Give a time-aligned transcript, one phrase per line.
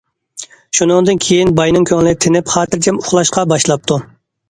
[0.79, 4.05] شۇنىڭدىن كېيىن باينىڭ كۆڭلى تىنىپ خاتىرجەم ئۇخلاشقا باشلاپتۇ.